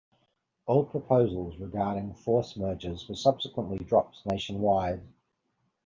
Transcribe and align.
All 0.65 0.83
proposals 0.83 1.59
regarding 1.59 2.15
force 2.15 2.57
mergers 2.57 3.07
were 3.07 3.13
subsequently 3.13 3.77
dropped 3.85 4.25
nationwide. 4.25 5.01